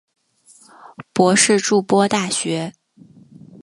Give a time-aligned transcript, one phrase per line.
[1.13, 2.73] 博士筑波大学。